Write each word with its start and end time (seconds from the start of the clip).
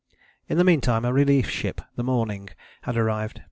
In 0.49 0.57
the 0.57 0.63
meantime 0.63 1.05
a 1.05 1.13
relief 1.13 1.47
ship, 1.47 1.79
the 1.95 2.01
Morning, 2.03 2.49
had 2.81 2.97
arrived. 2.97 3.39